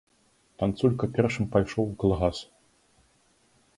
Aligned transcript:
Танцулька 0.61 1.09
першым 1.17 1.45
пайшоў 1.57 1.83
у 1.93 1.93
калгас. 2.05 2.37